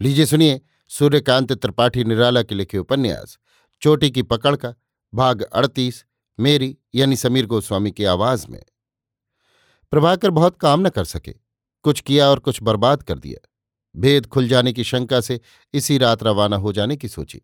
लीजिए 0.00 0.26
सुनिए 0.26 0.60
सूर्यकांत 0.88 1.52
त्रिपाठी 1.52 2.04
निराला 2.04 2.42
के 2.42 2.54
लिखे 2.54 2.78
उपन्यास। 2.78 3.38
चोटी 3.82 4.10
की 4.10 4.22
पकड़ 4.22 4.56
का 4.56 4.74
भाग 5.14 5.42
अड़तीस, 5.42 6.04
मेरी 6.40 6.78
यानी 6.94 7.16
समीर 7.16 7.46
गोस्वामी 7.46 7.90
की 7.90 8.04
आवाज़ 8.04 8.46
में। 8.48 8.62
प्रभाकर 9.90 10.30
बहुत 10.30 10.58
काम 10.58 10.86
न 10.86 10.88
कर 10.88 11.04
सके, 11.04 11.34
कुछ 11.82 12.00
किया 12.00 12.28
और 12.28 12.38
कुछ 12.38 12.62
बर्बाद 12.62 13.02
कर 13.02 13.18
दिया। 13.18 13.48
भेद 14.00 14.26
खुल 14.26 14.48
जाने 14.48 14.72
की 14.72 14.84
शंका 14.84 15.20
से 15.20 15.40
इसी 15.74 15.98
रात 15.98 16.22
रवाना 16.22 16.56
हो 16.56 16.72
जाने 16.72 16.96
की 16.96 17.08
सोची। 17.08 17.42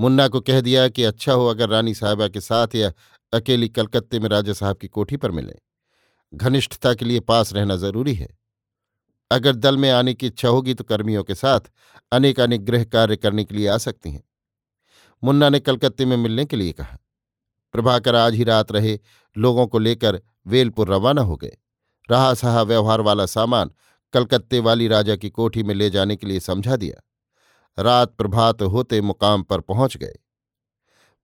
मुन्ना 0.00 0.28
को 0.28 0.40
कह 0.40 0.60
दिया 0.60 0.88
कि 0.88 1.04
अच्छा 1.04 1.32
हो 1.32 1.46
अगर 1.46 1.68
रानी 1.68 1.94
साहिबा 1.94 2.28
के 2.28 2.40
साथ 2.40 2.74
या 2.74 2.92
अकेली 3.32 3.68
कलकत्ते 3.68 4.20
में 4.20 4.28
राजा 4.28 4.52
साहब 4.52 4.76
की 4.76 4.88
कोठी 4.88 5.16
पर 5.16 5.30
मिले। 5.30 5.54
घनिष्ठता 6.34 6.94
के 6.94 7.04
लिए 7.04 7.20
पास 7.20 7.52
रहना 7.52 7.76
ज़रूरी 7.76 8.14
है। 8.14 8.45
अगर 9.30 9.54
दल 9.54 9.76
में 9.76 9.90
आने 9.90 10.14
की 10.14 10.26
इच्छा 10.26 10.48
होगी 10.48 10.74
तो 10.74 10.84
कर्मियों 10.84 11.24
के 11.24 11.34
साथ 11.34 11.60
अनेक 12.12 12.40
अनेक 12.40 12.64
गृह 12.64 12.84
कार्य 12.84 13.16
करने 13.16 13.44
के 13.44 13.54
लिए 13.54 13.68
आ 13.68 13.78
सकती 13.78 14.10
हैं। 14.10 14.24
मुन्ना 15.24 15.48
ने 15.48 15.60
कलकत्ते 15.60 16.06
में 16.06 16.16
मिलने 16.16 16.44
के 16.44 16.56
लिए 16.56 16.72
कहा। 16.72 16.98
प्रभाकर 17.72 18.14
आज 18.14 18.34
ही 18.34 18.44
रात 18.44 18.72
रहे, 18.72 18.98
लोगों 19.36 19.66
को 19.66 19.78
लेकर 19.78 20.22
वेलपुर 20.46 20.88
रवाना 20.88 21.22
हो 21.22 21.36
गए। 21.36 21.56
रहा 22.10 22.34
सहा 22.34 22.62
व्यवहार 22.62 23.00
वाला 23.00 23.26
सामान 23.26 23.70
कलकत्ते 24.12 24.60
वाली 24.60 24.88
राजा 24.88 25.16
की 25.16 25.30
कोठी 25.30 25.62
में 25.62 25.74
ले 25.74 25.90
जाने 25.90 26.16
के 26.16 26.26
लिए 26.26 26.40
समझा 26.40 26.76
दिया। 26.76 27.02
रात 27.82 28.14
प्रभात 28.14 28.62
होते 28.62 29.00
मुकाम 29.00 29.42
पर 29.42 29.60
पहुँच 29.60 29.96
गए। 29.96 30.14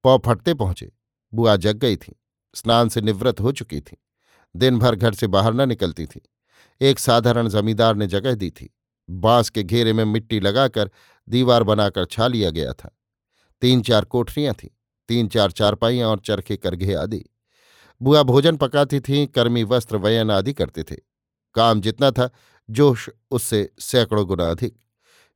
पौ 0.02 0.18
फटते 0.18 0.54
पहुँचे। 0.54 0.92
बुआ 1.34 1.56
जग 1.56 1.76
गई 1.76 1.96
थी। 1.96 2.20
स्नान 2.54 2.88
से 2.88 3.00
निवृत्त 3.00 3.40
हो 3.40 3.52
चुकी 3.52 3.80
थी। 3.80 3.96
दिन 4.56 4.78
भर 4.78 4.94
घर 4.94 5.14
से 5.14 5.26
बाहर 5.26 5.54
न 5.54 5.68
निकलती 5.68 6.06
थी। 6.06 6.31
एक 6.82 6.98
साधारण 6.98 7.48
जमींदार 7.48 7.96
ने 7.96 8.06
जगह 8.06 8.34
दी 8.34 8.50
थी। 8.50 8.74
बाँस 9.10 9.50
के 9.50 9.62
घेरे 9.62 9.92
में 9.92 10.04
मिट्टी 10.04 10.40
लगाकर 10.40 10.90
दीवार 11.28 11.62
बनाकर 11.62 12.04
छा 12.04 12.26
लिया 12.26 12.50
गया 12.50 12.72
था। 12.72 12.98
तीन 13.60 13.82
चार 13.82 14.04
कोठरियाँ 14.04 14.54
थीं, 14.54 14.68
तीन 15.08 15.28
चार 15.28 15.50
चारपाइयाँ 15.50 16.10
और 16.10 16.18
चरखे 16.18 16.56
करघे 16.56 16.94
आदि। 16.94 17.24
बुआ 18.02 18.22
भोजन 18.22 18.56
पकाती 18.56 19.00
थीं, 19.00 19.26
कर्मी 19.26 19.62
वस्त्र 19.62 19.96
वयन 19.96 20.30
आदि 20.30 20.52
करते 20.52 20.82
थे। 20.82 20.96
काम 21.54 21.80
जितना 21.80 22.10
था, 22.10 22.30
जोश 22.70 23.10
उससे 23.30 23.70
सैकड़ों 23.78 24.26
गुना 24.26 24.50
अधिक। 24.50 24.76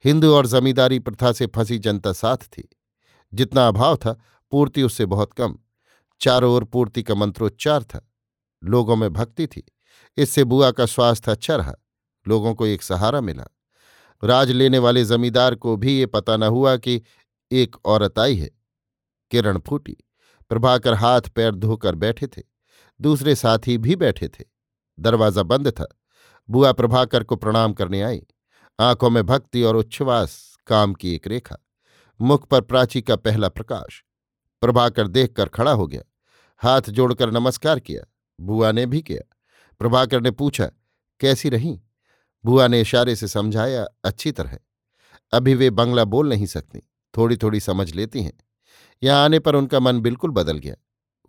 हिंदू 0.05 0.35
और 0.35 0.47
जमींदारी 0.47 0.98
प्रथा 0.98 1.33
से 1.33 1.47
फंसी 1.47 1.79
जनता 1.79 2.13
साथ 2.13 2.37
थी। 2.37 2.69
जितना 3.35 3.69
अभाव 3.69 3.97
था, 3.97 4.20
पूर्ति 4.51 4.83
उससे 4.83 5.07
बहुत 5.07 5.33
कम। 5.33 5.59
चारों 6.20 6.55
ओर 6.55 6.65
पूर्ति 6.65 7.03
का 7.03 7.15
मंत्रोच्चार 7.15 7.85
था। 7.85 8.13
लोगों 8.65 8.97
में 8.97 9.13
भक्ति 9.13 9.47
थी। 9.47 9.73
इससे 10.17 10.45
बुआ 10.45 10.70
का 10.70 10.87
स्वास्थ्य 10.87 11.31
अच्छा 11.31 11.56
रहा, 11.56 11.75
लोगों 12.27 12.55
को 12.55 12.67
एक 12.67 12.83
सहारा 12.83 13.20
मिला। 13.20 13.47
राज 14.23 14.51
लेने 14.51 14.79
वाले 14.79 15.05
जमींदार 15.05 15.55
को 15.55 15.77
भी 15.77 15.98
ये 15.98 16.06
पता 16.06 16.37
न 16.37 16.42
हुआ 16.42 16.77
कि 16.77 17.03
एक 17.51 17.77
औरत 17.84 18.19
आई 18.19 18.37
है। 18.37 18.51
किरण 19.31 19.59
फूटी, 19.59 19.97
प्रभाकर 20.51 20.95
हाथ 20.95 21.20
पैर 21.20 21.55
धोकर 21.55 21.95
बैठे 21.95 22.27
थे, 22.27 22.42
दूसरे 23.01 23.34
साथी 23.34 23.79
भी 23.79 23.97
बैठे 23.97 24.29
थे। 24.29 24.45
दरवाज़ा 24.98 25.42
बंद 25.42 25.70
था। 25.70 25.87
बुआ 26.48 26.73
प्रभाकर 26.73 27.25
को 27.25 27.37
प्रणाम 27.37 27.73
करने 27.73 28.03
आई। 28.03 28.23
आँखों 28.79 29.11
में 29.11 29.23
भक्ति 29.27 29.62
और 29.62 29.77
उच्छ्वास, 29.77 30.57
काम 30.67 30.95
की 30.95 31.14
एक 31.14 31.27
रेखा। 31.27 31.57
मुख 32.20 32.47
पर 32.47 32.61
प्राची 32.61 33.03
का 33.03 33.17
पहला 33.17 33.48
प्रकाश। 33.48 34.03
प्रभाकर 34.62 35.09
देखकर 35.09 35.48
खड़ा 35.48 35.73
हो 35.73 35.87
गया। 35.87 36.03
हाथ 36.62 36.83
जोड़कर 36.83 37.31
नमस्कार 37.31 37.81
किया। 37.81 38.03
बुआ 38.41 38.73
ने 38.73 38.87
भी 38.87 39.03
किया। 39.03 39.36
प्रभाकर 39.79 40.21
ने 40.21 40.31
पूछा, 40.31 40.71
कैसी 41.21 41.49
रही? 41.49 41.81
बुआ 42.45 42.69
ने 42.69 42.81
इशारे 42.81 43.17
से 43.17 43.29
समझाया, 43.29 43.87
अच्छी 44.05 44.33
तरह 44.33 44.59
अभी 45.33 45.55
वे 45.55 45.71
बंगला 45.71 46.05
बोल 46.05 46.29
नहीं 46.29 46.47
सकती 46.47 46.79
थोड़ी 47.17 47.37
थोड़ी 47.37 47.61
समझ 47.61 47.95
लेती 47.95 48.23
हैं। 48.23 48.33
यहाँ 49.03 49.25
आने 49.25 49.39
पर 49.39 49.55
उनका 49.55 49.81
मन 49.81 50.01
बिल्कुल 50.01 50.31
बदल 50.31 50.59
गया। 50.59 50.75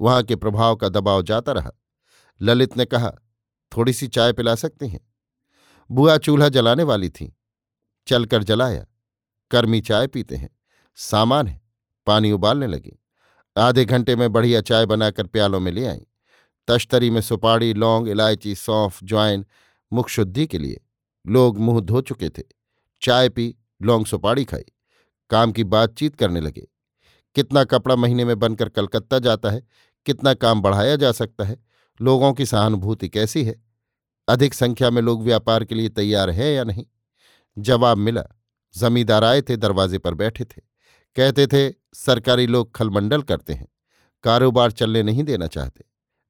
वहाँ 0.02 0.24
के 0.24 0.36
प्रभाव 0.36 0.76
का 0.76 0.90
दबाव 0.90 1.22
जाता 1.22 1.52
रहा। 1.52 1.72
ललित 2.42 2.78
ने 2.78 2.86
कहा 2.86 3.12
थोड़ी 3.78 3.94
सी 3.94 4.08
चाय 4.08 4.34
पिला 4.34 4.56
सकती 4.56 4.88
हैं? 4.88 5.00
बुआ 5.92 6.18
चूल्हा 6.18 6.50
जलाने 6.50 6.84
वाली 6.84 7.10
थी। 7.10 7.38
चलकर 8.08 8.44
जलाया। 8.44 8.86
कर्मी 9.52 9.82
चाय 9.82 10.08
पीते 10.08 10.36
हैं। 10.36 10.50
सामान 10.96 11.48
है। 11.48 11.62
पानी 12.06 12.32
उबालने 12.32 12.68
लगी। 12.68 13.04
आधे 13.58 13.86
घंटे 13.86 14.16
में 14.16 14.32
बढ़िया 14.32 14.62
चाय 14.62 14.86
बनाकर 14.86 15.28
प्यालों 15.28 15.60
में 15.60 15.72
ले 15.72 15.86
आई। 15.86 16.06
तश्तरी 16.68 17.10
में 17.10 17.22
सुपाड़ी 17.22 17.74
लौंग, 17.74 18.08
इलायची, 18.08 18.56
सौंफ, 18.56 19.04
ज्वाइन 19.04 19.46
मुख 19.94 20.10
शुद्धि 20.10 20.48
के 20.48 20.58
लिए। 20.58 20.82
लोग 21.28 21.58
मुँह 21.60 21.82
धो 21.82 22.02
चुके 22.02 22.30
थे। 22.30 22.44
चाय 23.02 23.30
पी, 23.30 23.56
लौंग 23.82 24.06
सुपाड़ी 24.06 24.46
खाई। 24.46 24.64
काम 25.30 25.52
की 25.52 25.64
बातचीत 25.64 26.16
करने 26.16 26.42
लगे। 26.42 26.68
कितना 27.36 27.64
कपड़ा 27.64 27.96
महीने 27.96 28.26
में 28.26 28.40
बनकर 28.40 28.70
कलकत्ता 28.70 29.20
जाता 29.20 29.50
है, 29.50 29.68
कितना 30.06 30.34
काम 30.34 30.62
बढ़ाया 30.62 30.96
जा 30.96 31.12
सकता 31.12 31.44
है। 31.44 31.64
लोगों 32.02 32.34
की 32.34 32.46
सहानुभूति 32.46 33.10
कैसी 33.10 33.44
है? 33.44 33.64
अधिक 34.30 34.54
संख्या 34.54 34.90
में 34.90 35.02
लोग 35.02 35.24
व्यापार 35.24 35.66
के 35.66 35.76
लिए 35.76 35.90
तैयार 35.90 36.30
हैं 36.30 36.56
या 36.56 36.64
नहीं? 36.64 36.86
जवाब 37.60 37.98
मिला, 37.98 38.24
जमींदार 38.78 39.24
आए 39.24 39.42
थे, 39.42 39.56
दरवाजे 39.56 39.98
पर 39.98 40.14
बैठे 40.14 40.46
थे। 40.46 40.62
कहते 41.16 41.48
थे, 41.48 41.74
सरकारी 41.94 42.48
लोग 42.48 42.76
खलमंडल 42.76 43.22
करते 43.22 43.54
हैं। 43.54 43.68
कारोबार 44.24 44.72
चलने 44.72 45.04
नहीं 45.04 45.24
देना 45.24 45.48
चाहते। 45.48 45.87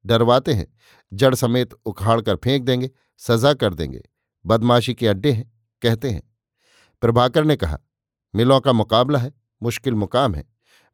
डरवाते 0.08 0.54
हैं। 0.54 0.68
जड़ 1.12 1.36
समेत 1.36 1.74
उखाड़ 1.86 2.22
कर 2.22 2.36
फेंक 2.36 2.64
देंगे, 2.64 2.90
सजा 3.18 3.54
कर 3.54 3.74
देंगे। 3.74 4.02
बदमाशी 4.46 4.94
के 4.94 5.08
अड्डे 5.08 5.32
हैं, 5.32 5.52
कहते 5.82 6.10
हैं। 6.10 6.22
प्रभाकर 7.02 7.44
ने 7.44 7.56
कहा, 7.56 7.80
मिलों 8.34 8.60
का 8.60 8.74
मुकाबला 8.74 9.20
है, 9.20 9.34
मुश्किल 9.62 9.94
मुकाम 9.94 10.36
है। 10.36 10.44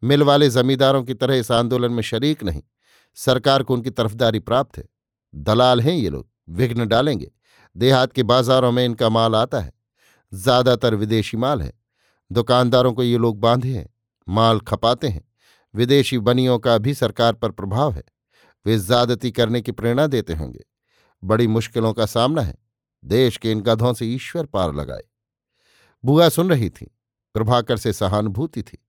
मिल 0.04 0.24
वाले 0.24 0.50
जमींदारों 0.50 1.04
की 1.04 1.14
तरह 1.14 1.36
इस 1.36 1.52
आंदोलन 1.52 1.92
में 1.92 2.02
शरीक 2.04 2.44
नहीं। 2.44 2.62
सरकार 3.18 3.64
को 3.64 3.74
उनकी 3.74 3.90
तरफदारी 3.90 4.40
प्राप्त 4.40 4.78
है। 4.78 4.84
दलाल 5.36 5.82
हैं 5.82 5.94
ये 5.94 6.10
लोग, 6.10 6.28
विघ्न 6.50 6.88
डालेंगे। 6.88 7.32
देहात 7.76 8.14
के 8.14 8.24
बाजारों 8.24 8.72
में 8.72 8.86
इनका 8.86 9.10
माल 9.10 9.36
आता 9.36 9.60
है। 9.60 9.74
ज़्यादातर 10.34 10.96
विदेशी 10.96 11.38
माल 11.38 11.62
है। 11.62 11.74
दुकानदारों 12.32 12.94
को 12.94 13.04
ये 13.04 13.18
लोग 13.18 13.40
बांधे 13.40 13.70
हैं, 13.70 13.88
माल 14.28 14.60
खपाते 14.60 15.08
हैं। 15.08 15.24
विदेशी 15.74 16.18
बनियों 16.18 16.60
का 16.60 16.78
भी 16.78 16.94
सरकार 16.94 17.34
पर 17.34 17.52
प्रभाव 17.52 17.94
है। 17.94 18.04
वे 18.66 18.80
ज्यादती 18.80 19.32
करने 19.32 19.62
की 19.62 19.72
प्रेरणा 19.72 20.08
देते 20.08 20.34
होंगे। 20.34 20.64
बड़ी 21.24 21.48
मुश्किलों 21.48 21.94
का 21.94 22.06
सामना 22.06 22.42
है। 22.42 22.56
देश 23.06 23.38
के 23.38 23.52
इन 23.52 23.62
गधों 23.62 23.94
से 23.94 24.06
ईश्वर 24.06 24.46
पार 24.46 24.74
लगाए। 24.74 25.04
बुआ 26.06 26.30
सुन 26.30 26.50
रही 26.50 26.70
थी। 26.70 26.98
प्रभाकर 27.34 27.78
से 27.78 27.94
सहानुभूति 27.94 28.64
थी। 28.64 28.88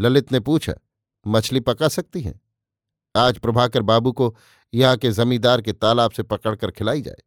ललित 0.00 0.32
ने 0.32 0.40
पूछा, 0.40 0.74
मछली 1.26 1.60
पका 1.60 1.88
सकती 1.88 2.20
हैं? 2.20 2.40
आज 3.16 3.38
प्रभाकर 3.38 3.82
बाबू 3.82 4.12
को 4.12 4.36
यहाँ 4.74 4.96
के 4.96 5.10
जमींदार 5.10 5.62
के 5.62 5.72
तालाब 5.72 6.10
से 6.10 6.22
पकड़कर 6.22 6.70
खिलाई 6.70 7.02
जाए। 7.02 7.22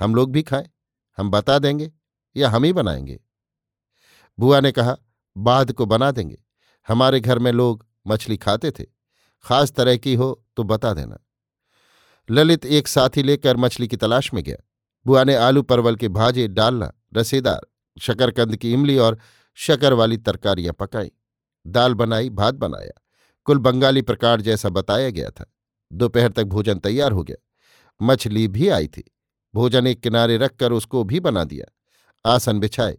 हम 0.00 0.14
लोग 0.14 0.32
भी 0.32 0.42
खाएँ। 0.42 0.70
हम 1.16 1.30
बता 1.30 1.58
देंगे 1.58 1.92
या 2.36 2.50
हम 2.50 2.64
ही 2.64 2.72
बनाएँगे? 2.72 3.20
बुआ 4.38 4.60
ने 4.60 4.72
कहा, 4.72 4.96
बाद 5.36 5.72
को 5.72 5.86
बना 5.86 6.10
देंगे। 6.10 6.42
हमारे 6.88 7.20
घर 7.20 7.38
में 7.38 7.52
लोग 7.52 7.86
मछली 8.06 8.36
खाते 8.36 8.70
थे। 8.70 8.84
खास 9.44 9.72
तरह 9.72 9.96
की 9.96 10.14
हो 10.14 10.44
तो 10.56 10.62
बता 10.62 10.92
देना। 10.94 11.18
ललित 12.30 12.66
एक 12.66 12.88
साथी 12.88 13.22
लेकर 13.22 13.56
मछली 13.56 13.88
की 13.88 13.96
तलाश 13.96 14.34
में 14.34 14.44
गया। 14.44 14.56
बुआ 15.06 15.24
ने 15.24 15.34
आलू 15.34 15.62
परवल 15.62 15.96
के 15.96 16.08
भाजे 16.08 16.48
डालना, 16.48 16.92
रसेदार, 17.14 17.60
शकरकंद 18.00 18.56
की 18.56 18.72
इमली 18.72 18.98
और 18.98 19.18
शकर 19.54 19.92
वाली 19.92 20.16
तरकारियाँ 20.16 20.74
पकाई। 20.74 21.10
दाल 21.66 21.94
बनाई, 21.94 22.30
भात 22.30 22.54
बनाया। 22.54 23.02
कुल 23.44 23.58
बंगाली 23.58 24.02
प्रकार 24.02 24.40
जैसा 24.40 24.68
बताया 24.68 25.10
गया 25.10 25.30
था। 25.30 25.54
दोपहर 25.92 26.32
तक 26.32 26.44
भोजन 26.44 26.78
तैयार 26.78 27.12
हो 27.12 27.24
गया। 27.24 27.36
मछली 28.02 28.48
भी 28.48 28.68
आई 28.68 28.86
थी। 28.86 29.14
भोजन 29.54 29.86
एक 29.86 30.00
किनारे 30.00 30.36
रखकर 30.36 30.72
उसको 30.72 31.04
भी 31.04 31.20
बना 31.20 31.44
दिया। 31.44 31.72
आसन 32.30 32.58
बिछाए, 32.58 32.98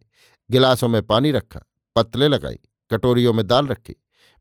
गिलासों 0.51 0.87
में 0.87 1.01
पानी 1.01 1.31
रखा, 1.31 1.61
पतले 1.95 2.27
लगाई, 2.27 2.59
कटोरियों 2.91 3.33
में 3.33 3.47
दाल 3.47 3.67
रखी, 3.67 3.95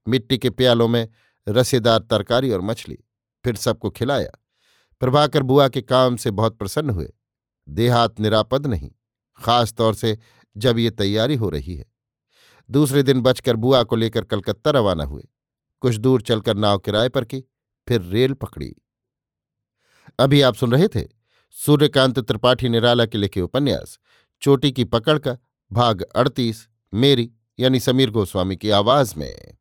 मिट्टी 0.08 0.38
के 0.38 0.50
प्यालों 0.50 0.88
में 0.88 1.08
रसेदार 1.48 1.98
तरकारी 1.98 2.50
और 2.50 2.60
मछली, 2.60 2.98
फिर 3.44 3.56
सबको 3.56 3.90
खिलाया। 3.90 4.30
प्रभाकर 5.00 5.42
बुआ 5.42 5.68
के 5.68 5.82
काम 5.82 6.16
से 6.16 6.30
बहुत 6.30 6.58
प्रसन्न 6.58 6.90
हुए। 6.90 7.12
देहात 7.68 8.20
निरापद 8.20 8.66
नहीं, 8.66 8.90
खास 9.38 9.72
तौर 9.72 9.94
से 9.94 10.18
जब 10.56 10.78
ये 10.78 10.90
तैयारी 10.90 11.34
हो 11.34 11.48
रही 11.48 11.76
है। 11.76 11.84
दूसरे 12.70 13.02
दिन 13.02 13.20
बचकर 13.20 13.56
बुआ 13.56 13.82
को 13.82 13.96
लेकर 13.96 14.24
कलकत्ता 14.24 14.70
रवाना 14.70 15.04
हुए। 15.04 15.24
कुछ 15.80 15.96
दूर 15.96 16.22
चलकर 16.22 16.56
नाव 16.56 16.78
किराए 16.78 17.08
पर 17.08 17.24
की, 17.24 17.40
फिर 17.88 18.02
रेल 18.02 18.32
पकड़ी। 18.32 18.74
अभी 20.18 20.40
आप 20.40 20.54
सुन 20.54 20.72
रहे 20.72 20.88
थे 20.88 21.08
सूर्यकांत 21.50 22.18
त्रिपाठी 22.18 22.68
निराला 22.68 23.06
के 23.06 23.18
लिखे 23.18 23.40
उपन्यास, 23.40 23.98
चोटी 24.42 24.72
की 24.72 24.84
पकड़ 24.84 25.18
का 25.18 25.36
भाग 25.72 26.02
अड़तीस, 26.02 26.68
मेरी 26.94 27.32
यानी 27.58 27.80
समीर 27.80 28.10
गोस्वामी 28.10 28.56
की 28.56 28.70
आवाज़ 28.70 29.14
में। 29.16 29.56